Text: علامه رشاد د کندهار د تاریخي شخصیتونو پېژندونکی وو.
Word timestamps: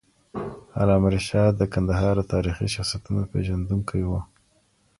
علامه 0.81 1.09
رشاد 1.15 1.53
د 1.57 1.63
کندهار 1.73 2.15
د 2.19 2.23
تاریخي 2.33 2.67
شخصیتونو 2.75 3.21
پېژندونکی 3.31 4.01
وو. 4.05 4.19